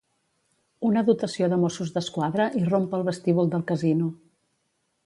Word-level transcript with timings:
Una 0.89 1.03
dotació 1.09 1.49
de 1.51 1.59
Mossos 1.65 1.93
d'Esquadra 1.99 2.49
irromp 2.63 2.89
al 3.01 3.07
vestíbul 3.13 3.55
del 3.55 3.67
casino. 3.75 4.11